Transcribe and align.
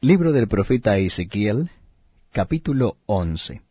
Libro 0.00 0.30
del 0.30 0.46
profeta 0.46 0.96
Ezequiel, 0.96 1.72
capítulo 2.30 2.98
11. 3.06 3.62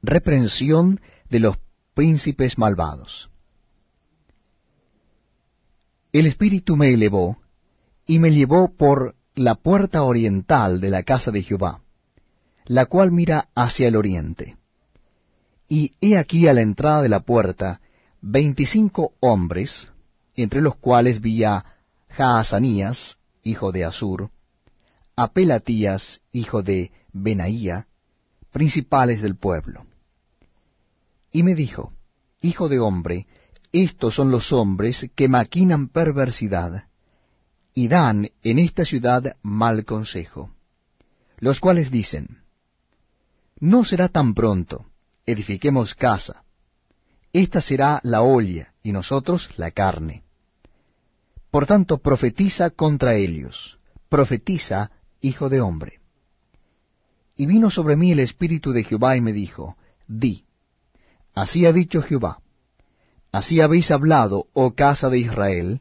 Reprensión 0.00 1.00
de 1.28 1.40
los 1.40 1.56
príncipes 1.92 2.56
malvados. 2.56 3.28
El 6.12 6.26
Espíritu 6.26 6.76
me 6.76 6.92
elevó 6.92 7.36
y 8.06 8.20
me 8.20 8.30
llevó 8.30 8.76
por 8.76 9.16
la 9.34 9.56
puerta 9.56 10.04
oriental 10.04 10.80
de 10.80 10.90
la 10.90 11.02
casa 11.02 11.32
de 11.32 11.42
Jehová, 11.42 11.80
la 12.66 12.86
cual 12.86 13.10
mira 13.10 13.48
hacia 13.56 13.88
el 13.88 13.96
oriente. 13.96 14.56
Y 15.68 15.94
he 16.00 16.16
aquí 16.16 16.46
a 16.46 16.54
la 16.54 16.60
entrada 16.60 17.02
de 17.02 17.08
la 17.08 17.20
puerta 17.20 17.80
veinticinco 18.20 19.14
hombres, 19.18 19.90
entre 20.36 20.60
los 20.60 20.76
cuales 20.76 21.20
vi 21.20 21.42
a 21.42 21.64
Jaazanías, 22.08 23.18
hijo 23.42 23.72
de 23.72 23.84
Asur, 23.84 24.30
a 25.18 25.32
Pelatías, 25.32 26.20
hijo 26.30 26.62
de 26.62 26.92
Benaía, 27.12 27.88
principales 28.52 29.20
del 29.20 29.34
pueblo. 29.34 29.84
Y 31.32 31.42
me 31.42 31.56
dijo, 31.56 31.92
Hijo 32.40 32.68
de 32.68 32.78
hombre, 32.78 33.26
estos 33.72 34.14
son 34.14 34.30
los 34.30 34.52
hombres 34.52 35.10
que 35.16 35.28
maquinan 35.28 35.88
perversidad, 35.88 36.84
y 37.74 37.88
dan 37.88 38.30
en 38.44 38.60
esta 38.60 38.84
ciudad 38.84 39.36
mal 39.42 39.84
consejo, 39.84 40.52
los 41.38 41.58
cuales 41.58 41.90
dicen, 41.90 42.44
No 43.58 43.84
será 43.84 44.08
tan 44.08 44.34
pronto, 44.34 44.86
edifiquemos 45.26 45.96
casa, 45.96 46.44
esta 47.32 47.60
será 47.60 47.98
la 48.04 48.22
olla, 48.22 48.72
y 48.84 48.92
nosotros 48.92 49.50
la 49.56 49.72
carne. 49.72 50.22
Por 51.50 51.66
tanto, 51.66 51.98
profetiza 51.98 52.70
contra 52.70 53.16
ellos, 53.16 53.80
profetiza 54.08 54.92
hijo 55.20 55.48
de 55.48 55.60
hombre. 55.60 56.00
Y 57.36 57.46
vino 57.46 57.70
sobre 57.70 57.96
mí 57.96 58.12
el 58.12 58.20
Espíritu 58.20 58.72
de 58.72 58.84
Jehová 58.84 59.16
y 59.16 59.20
me 59.20 59.32
dijo, 59.32 59.76
Di, 60.06 60.44
así 61.34 61.66
ha 61.66 61.72
dicho 61.72 62.02
Jehová, 62.02 62.40
así 63.30 63.60
habéis 63.60 63.90
hablado, 63.90 64.46
oh 64.54 64.74
casa 64.74 65.08
de 65.08 65.18
Israel, 65.18 65.80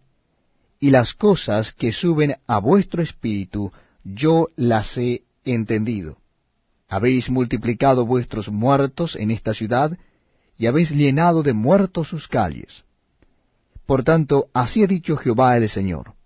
y 0.79 0.91
las 0.91 1.13
cosas 1.13 1.73
que 1.73 1.91
suben 1.91 2.35
a 2.45 2.59
vuestro 2.59 3.01
espíritu, 3.01 3.71
yo 4.03 4.49
las 4.55 4.95
he 4.97 5.23
entendido. 5.43 6.17
Habéis 6.87 7.29
multiplicado 7.29 8.05
vuestros 8.05 8.49
muertos 8.49 9.15
en 9.15 9.31
esta 9.31 9.53
ciudad, 9.53 9.97
y 10.57 10.67
habéis 10.67 10.91
llenado 10.91 11.41
de 11.41 11.53
muertos 11.53 12.09
sus 12.09 12.27
calles. 12.27 12.85
Por 13.85 14.03
tanto, 14.03 14.49
así 14.53 14.83
ha 14.83 14.87
dicho 14.87 15.17
Jehová 15.17 15.57
el 15.57 15.69
Señor 15.69 16.16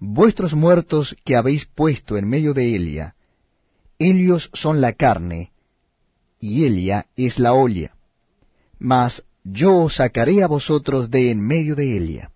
vuestros 0.00 0.54
muertos 0.54 1.16
que 1.24 1.36
habéis 1.36 1.66
puesto 1.66 2.16
en 2.16 2.28
medio 2.28 2.54
de 2.54 2.76
Elia, 2.76 3.14
ellos 3.98 4.50
son 4.52 4.80
la 4.80 4.92
carne, 4.92 5.52
y 6.40 6.64
Elia 6.64 7.06
es 7.16 7.38
la 7.38 7.52
olla. 7.52 7.94
Mas 8.78 9.24
yo 9.42 9.76
os 9.76 9.96
sacaré 9.96 10.42
a 10.42 10.46
vosotros 10.46 11.10
de 11.10 11.30
en 11.30 11.40
medio 11.40 11.74
de 11.74 11.96
Elia. 11.96 12.30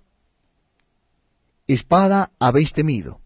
Espada 1.68 2.32
habéis 2.40 2.72
temido, 2.72 3.20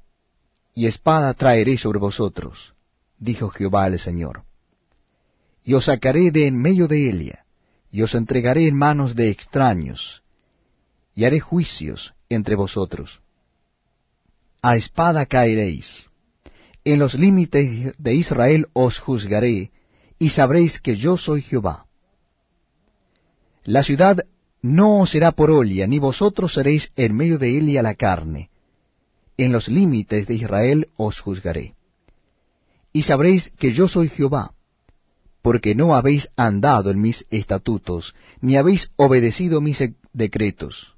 y 0.74 0.86
espada 0.86 1.32
traeré 1.32 1.78
sobre 1.78 1.98
vosotros, 1.98 2.74
dijo 3.18 3.48
Jehová 3.48 3.86
el 3.86 3.98
Señor. 3.98 4.44
Y 5.64 5.72
os 5.72 5.86
sacaré 5.86 6.30
de 6.30 6.46
en 6.46 6.60
medio 6.60 6.86
de 6.88 7.08
Elia, 7.08 7.46
y 7.90 8.02
os 8.02 8.14
entregaré 8.14 8.68
en 8.68 8.76
manos 8.76 9.14
de 9.14 9.30
extraños, 9.30 10.22
y 11.14 11.24
haré 11.24 11.40
juicios 11.40 12.14
entre 12.28 12.54
vosotros 12.54 13.22
a 14.68 14.74
espada 14.74 15.26
caeréis. 15.26 16.10
En 16.84 16.98
los 16.98 17.14
límites 17.14 17.96
de 17.98 18.14
Israel 18.16 18.66
os 18.72 18.98
juzgaré, 18.98 19.70
y 20.18 20.30
sabréis 20.30 20.80
que 20.80 20.96
yo 20.96 21.16
soy 21.16 21.42
Jehová. 21.42 21.86
La 23.62 23.84
ciudad 23.84 24.26
no 24.62 25.06
será 25.06 25.30
por 25.30 25.52
olla, 25.52 25.86
ni 25.86 26.00
vosotros 26.00 26.54
seréis 26.54 26.90
en 26.96 27.14
medio 27.14 27.38
de 27.38 27.56
ella 27.56 27.80
la 27.80 27.94
carne. 27.94 28.50
En 29.36 29.52
los 29.52 29.68
límites 29.68 30.26
de 30.26 30.34
Israel 30.34 30.88
os 30.96 31.20
juzgaré. 31.20 31.76
Y 32.92 33.04
sabréis 33.04 33.52
que 33.60 33.72
yo 33.72 33.86
soy 33.86 34.08
Jehová, 34.08 34.52
porque 35.42 35.76
no 35.76 35.94
habéis 35.94 36.28
andado 36.34 36.90
en 36.90 37.00
mis 37.00 37.24
estatutos, 37.30 38.16
ni 38.40 38.56
habéis 38.56 38.90
obedecido 38.96 39.60
mis 39.60 39.80
decretos 40.12 40.95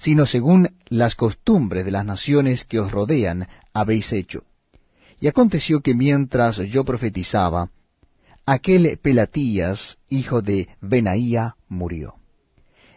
sino 0.00 0.24
según 0.24 0.70
las 0.88 1.14
costumbres 1.14 1.84
de 1.84 1.90
las 1.90 2.06
naciones 2.06 2.64
que 2.64 2.80
os 2.80 2.90
rodean 2.90 3.46
habéis 3.74 4.14
hecho. 4.14 4.44
Y 5.20 5.26
aconteció 5.26 5.82
que 5.82 5.94
mientras 5.94 6.56
yo 6.56 6.84
profetizaba, 6.84 7.68
aquel 8.46 8.98
Pelatías, 9.02 9.98
hijo 10.08 10.40
de 10.40 10.70
Benaía, 10.80 11.56
murió. 11.68 12.14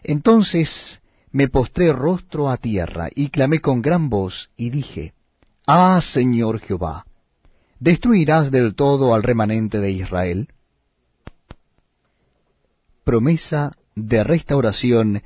Entonces 0.02 1.02
me 1.30 1.48
postré 1.48 1.92
rostro 1.92 2.48
a 2.48 2.56
tierra, 2.56 3.10
y 3.14 3.28
clamé 3.28 3.60
con 3.60 3.82
gran 3.82 4.08
voz, 4.08 4.48
y 4.56 4.70
dije, 4.70 5.12
Ah, 5.66 6.00
Señor 6.00 6.58
Jehová, 6.60 7.04
¿destruirás 7.80 8.50
del 8.50 8.74
todo 8.74 9.12
al 9.12 9.22
remanente 9.22 9.78
de 9.78 9.90
Israel? 9.90 10.48
Promesa 13.04 13.76
de 13.94 14.24
restauración 14.24 15.22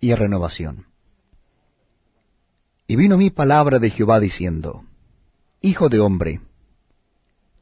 y 0.00 0.14
renovación. 0.14 0.89
Y 2.90 2.96
vino 2.96 3.16
mi 3.16 3.30
palabra 3.30 3.78
de 3.78 3.88
Jehová 3.88 4.18
diciendo, 4.18 4.82
Hijo 5.60 5.88
de 5.88 6.00
hombre, 6.00 6.40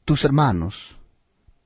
tus 0.06 0.24
hermanos, 0.24 0.96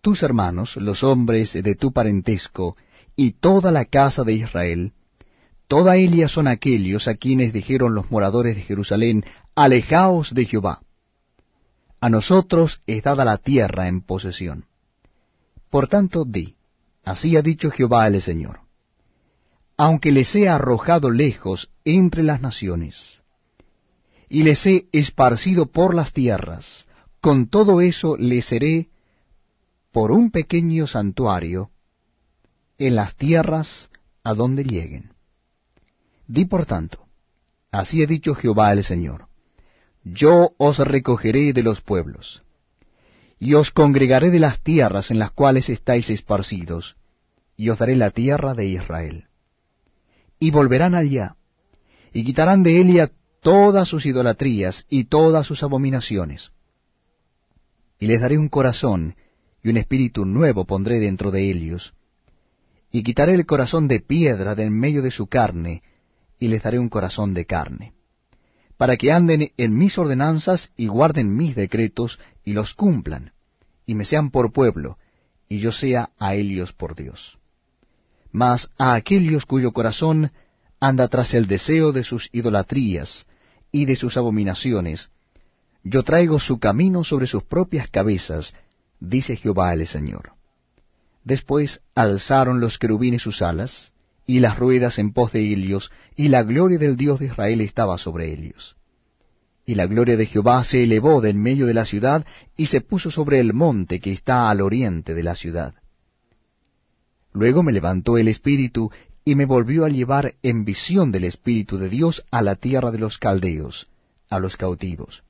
tus 0.00 0.24
hermanos, 0.24 0.74
los 0.74 1.04
hombres 1.04 1.52
de 1.52 1.76
tu 1.76 1.92
parentesco, 1.92 2.76
y 3.14 3.34
toda 3.34 3.70
la 3.70 3.84
casa 3.84 4.24
de 4.24 4.32
Israel, 4.32 4.94
toda 5.68 5.94
ellas 5.94 6.32
son 6.32 6.48
aquellos 6.48 7.06
a 7.06 7.14
quienes 7.14 7.52
dijeron 7.52 7.94
los 7.94 8.10
moradores 8.10 8.56
de 8.56 8.62
Jerusalén, 8.62 9.24
Alejaos 9.54 10.34
de 10.34 10.44
Jehová. 10.44 10.80
A 12.00 12.08
nosotros 12.08 12.82
es 12.88 13.04
dada 13.04 13.24
la 13.24 13.38
tierra 13.38 13.86
en 13.86 14.00
posesión. 14.00 14.64
Por 15.70 15.86
tanto, 15.86 16.24
di, 16.24 16.56
así 17.04 17.36
ha 17.36 17.42
dicho 17.42 17.70
Jehová 17.70 18.08
el 18.08 18.20
Señor, 18.22 18.58
aunque 19.76 20.10
les 20.10 20.26
sea 20.26 20.56
arrojado 20.56 21.12
lejos 21.12 21.70
entre 21.84 22.24
las 22.24 22.40
naciones, 22.40 23.21
y 24.32 24.44
les 24.44 24.64
he 24.64 24.86
esparcido 24.92 25.66
por 25.66 25.94
las 25.94 26.14
tierras. 26.14 26.86
Con 27.20 27.50
todo 27.50 27.82
eso 27.82 28.16
les 28.16 28.46
seré 28.46 28.88
por 29.92 30.10
un 30.10 30.30
pequeño 30.30 30.86
santuario 30.86 31.70
en 32.78 32.96
las 32.96 33.14
tierras 33.14 33.90
a 34.24 34.32
donde 34.32 34.64
lleguen. 34.64 35.12
Di 36.26 36.46
por 36.46 36.64
tanto, 36.64 37.04
así 37.70 38.02
ha 38.02 38.06
dicho 38.06 38.34
Jehová 38.34 38.72
el 38.72 38.84
Señor, 38.84 39.26
yo 40.02 40.54
os 40.56 40.78
recogeré 40.78 41.52
de 41.52 41.62
los 41.62 41.82
pueblos, 41.82 42.42
y 43.38 43.52
os 43.52 43.70
congregaré 43.70 44.30
de 44.30 44.40
las 44.40 44.62
tierras 44.62 45.10
en 45.10 45.18
las 45.18 45.32
cuales 45.32 45.68
estáis 45.68 46.08
esparcidos, 46.08 46.96
y 47.54 47.68
os 47.68 47.76
daré 47.76 47.96
la 47.96 48.10
tierra 48.10 48.54
de 48.54 48.64
Israel. 48.64 49.26
Y 50.38 50.50
volverán 50.52 50.94
allá, 50.94 51.36
y 52.14 52.24
quitarán 52.24 52.62
de 52.62 52.80
Elia 52.80 53.12
todas 53.42 53.88
sus 53.88 54.06
idolatrías 54.06 54.86
y 54.88 55.04
todas 55.04 55.46
sus 55.46 55.62
abominaciones. 55.64 56.52
Y 57.98 58.06
les 58.06 58.20
daré 58.20 58.38
un 58.38 58.48
corazón, 58.48 59.16
y 59.62 59.68
un 59.68 59.76
espíritu 59.76 60.24
nuevo 60.24 60.64
pondré 60.64 61.00
dentro 61.00 61.30
de 61.30 61.50
ellos, 61.50 61.92
y 62.92 63.02
quitaré 63.02 63.34
el 63.34 63.44
corazón 63.44 63.88
de 63.88 64.00
piedra 64.00 64.54
de 64.54 64.64
en 64.64 64.78
medio 64.78 65.02
de 65.02 65.10
su 65.10 65.26
carne, 65.26 65.82
y 66.38 66.48
les 66.48 66.62
daré 66.62 66.78
un 66.78 66.88
corazón 66.88 67.34
de 67.34 67.44
carne, 67.44 67.94
para 68.76 68.96
que 68.96 69.10
anden 69.10 69.50
en 69.56 69.76
mis 69.76 69.98
ordenanzas 69.98 70.72
y 70.76 70.86
guarden 70.86 71.34
mis 71.34 71.56
decretos 71.56 72.20
y 72.44 72.52
los 72.52 72.74
cumplan, 72.74 73.32
y 73.86 73.94
me 73.96 74.04
sean 74.04 74.30
por 74.30 74.52
pueblo, 74.52 74.98
y 75.48 75.58
yo 75.58 75.72
sea 75.72 76.10
a 76.18 76.36
ellos 76.36 76.72
por 76.72 76.94
Dios. 76.94 77.38
Mas 78.30 78.70
a 78.78 78.94
aquellos 78.94 79.46
cuyo 79.46 79.72
corazón 79.72 80.30
anda 80.82 81.06
tras 81.06 81.32
el 81.32 81.46
deseo 81.46 81.92
de 81.92 82.02
sus 82.02 82.28
idolatrías, 82.32 83.24
y 83.70 83.84
de 83.84 83.94
sus 83.94 84.16
abominaciones, 84.16 85.10
yo 85.84 86.02
traigo 86.02 86.40
su 86.40 86.58
camino 86.58 87.04
sobre 87.04 87.28
sus 87.28 87.44
propias 87.44 87.88
cabezas, 87.88 88.52
dice 88.98 89.36
Jehová 89.36 89.72
el 89.74 89.86
Señor. 89.86 90.32
Después 91.22 91.80
alzaron 91.94 92.58
los 92.58 92.78
querubines 92.78 93.22
sus 93.22 93.42
alas, 93.42 93.92
y 94.26 94.40
las 94.40 94.58
ruedas 94.58 94.98
en 94.98 95.12
pos 95.12 95.30
de 95.30 95.52
ellos, 95.52 95.92
y 96.16 96.28
la 96.28 96.42
gloria 96.42 96.78
del 96.78 96.96
Dios 96.96 97.20
de 97.20 97.26
Israel 97.26 97.60
estaba 97.60 97.96
sobre 97.96 98.32
ellos. 98.32 98.76
Y 99.64 99.76
la 99.76 99.86
gloria 99.86 100.16
de 100.16 100.26
Jehová 100.26 100.64
se 100.64 100.82
elevó 100.82 101.20
de 101.20 101.30
en 101.30 101.40
medio 101.40 101.66
de 101.66 101.74
la 101.74 101.86
ciudad, 101.86 102.26
y 102.56 102.66
se 102.66 102.80
puso 102.80 103.12
sobre 103.12 103.38
el 103.38 103.54
monte 103.54 104.00
que 104.00 104.10
está 104.10 104.50
al 104.50 104.60
oriente 104.60 105.14
de 105.14 105.22
la 105.22 105.36
ciudad. 105.36 105.74
Luego 107.32 107.62
me 107.62 107.70
levantó 107.70 108.18
el 108.18 108.26
Espíritu, 108.26 108.90
y 109.24 109.34
me 109.34 109.46
volvió 109.46 109.84
a 109.84 109.88
llevar 109.88 110.34
en 110.42 110.64
visión 110.64 111.12
del 111.12 111.24
Espíritu 111.24 111.78
de 111.78 111.88
Dios 111.88 112.24
a 112.30 112.42
la 112.42 112.56
tierra 112.56 112.90
de 112.90 112.98
los 112.98 113.18
caldeos, 113.18 113.88
a 114.28 114.38
los 114.38 114.56
cautivos. 114.56 115.22